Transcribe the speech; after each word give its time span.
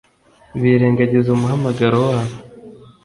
birengagiza 0.61 1.27
umuhamagaro 1.31 1.97
wabo 2.07 2.35